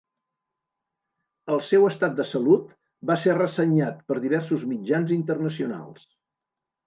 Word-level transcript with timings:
El 1.55 1.59
seu 1.65 1.83
estat 1.89 2.15
de 2.19 2.25
salut 2.29 2.71
va 3.11 3.17
ser 3.25 3.35
ressenyat 3.39 4.01
per 4.09 4.17
diversos 4.23 4.63
mitjans 4.71 5.13
internacionals. 5.19 6.09